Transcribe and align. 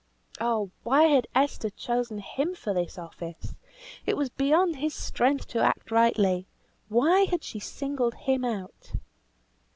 Oh! 0.39 0.71
why 0.81 1.03
had 1.03 1.27
Esther 1.35 1.69
chosen 1.69 2.17
him 2.17 2.55
for 2.55 2.73
this 2.73 2.97
office? 2.97 3.53
It 4.03 4.17
was 4.17 4.31
beyond 4.31 4.77
his 4.77 4.95
strength 4.95 5.47
to 5.49 5.59
act 5.61 5.91
rightly! 5.91 6.47
Why 6.89 7.25
had 7.25 7.43
she 7.43 7.59
singled 7.59 8.15
him 8.15 8.43
out? 8.43 8.93